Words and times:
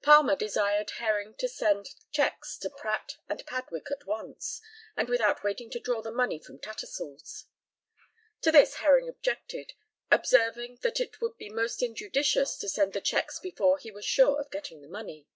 Palmer 0.00 0.34
desired 0.34 0.88
Herring 0.92 1.34
to 1.34 1.46
send 1.46 1.90
cheques 2.10 2.56
to 2.56 2.70
Pratt 2.70 3.18
and 3.28 3.44
Padwick 3.44 3.90
at 3.90 4.06
once, 4.06 4.62
and 4.96 5.10
without 5.10 5.44
waiting 5.44 5.68
to 5.72 5.78
draw 5.78 6.00
the 6.00 6.10
money 6.10 6.38
from 6.38 6.58
Tattersall's. 6.58 7.44
To 8.40 8.50
this 8.50 8.76
Herring 8.76 9.10
objected, 9.10 9.74
observing 10.10 10.78
that 10.80 11.00
it 11.00 11.20
would 11.20 11.36
be 11.36 11.50
most 11.50 11.82
injudicious 11.82 12.56
to 12.60 12.68
send 12.70 12.94
the 12.94 13.02
cheques 13.02 13.38
before 13.38 13.76
he 13.76 13.90
was 13.90 14.06
sure 14.06 14.40
of 14.40 14.50
getting 14.50 14.80
the 14.80 14.88
money. 14.88 15.26